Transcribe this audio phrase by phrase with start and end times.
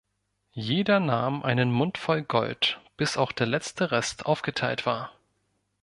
[0.55, 5.11] Jeder nahm einen Mund voll Gold, bis auch der letzte Rest aufgeteilt war.